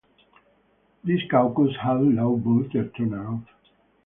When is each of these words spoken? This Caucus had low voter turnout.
This 1.03 1.19
Caucus 1.29 1.75
had 1.79 2.01
low 2.01 2.35
voter 2.35 2.89
turnout. 2.97 3.47